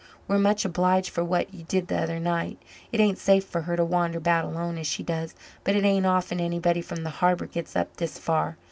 [0.27, 2.57] We're much obliged for what you did the other night.
[2.91, 6.07] It ain't safe for her to wander about alone as she does, but it ain't
[6.07, 8.57] often anybody from the harbour gets up this far.